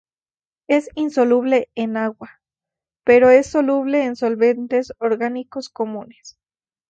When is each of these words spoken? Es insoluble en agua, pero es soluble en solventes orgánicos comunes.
Es 0.67 0.89
insoluble 0.95 1.69
en 1.75 1.95
agua, 1.95 2.41
pero 3.05 3.29
es 3.29 3.45
soluble 3.45 4.03
en 4.03 4.15
solventes 4.15 4.93
orgánicos 4.97 5.69
comunes. 5.69 6.39